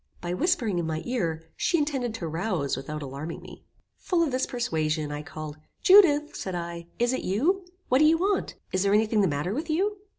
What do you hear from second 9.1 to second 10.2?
the matter with you?"